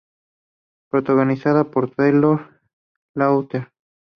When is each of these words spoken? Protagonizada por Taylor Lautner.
Protagonizada 0.89 1.65
por 1.65 1.91
Taylor 1.93 2.59
Lautner. 3.13 3.67